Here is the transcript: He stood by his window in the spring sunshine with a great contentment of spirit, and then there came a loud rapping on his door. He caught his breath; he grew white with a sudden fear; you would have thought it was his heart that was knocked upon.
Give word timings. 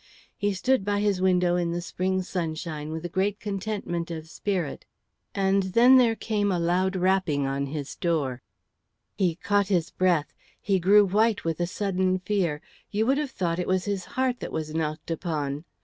He 0.35 0.55
stood 0.55 0.83
by 0.83 0.99
his 0.99 1.21
window 1.21 1.55
in 1.57 1.73
the 1.73 1.79
spring 1.79 2.23
sunshine 2.23 2.89
with 2.91 3.05
a 3.05 3.07
great 3.07 3.39
contentment 3.39 4.09
of 4.09 4.27
spirit, 4.27 4.83
and 5.35 5.61
then 5.61 5.97
there 5.99 6.15
came 6.15 6.51
a 6.51 6.57
loud 6.57 6.95
rapping 6.95 7.45
on 7.45 7.67
his 7.67 7.95
door. 7.97 8.41
He 9.15 9.35
caught 9.35 9.67
his 9.67 9.91
breath; 9.91 10.33
he 10.59 10.79
grew 10.79 11.05
white 11.05 11.43
with 11.45 11.59
a 11.59 11.67
sudden 11.67 12.17
fear; 12.17 12.61
you 12.89 13.05
would 13.05 13.19
have 13.19 13.29
thought 13.29 13.59
it 13.59 13.67
was 13.67 13.85
his 13.85 14.05
heart 14.17 14.39
that 14.39 14.51
was 14.51 14.73
knocked 14.73 15.11
upon. 15.11 15.65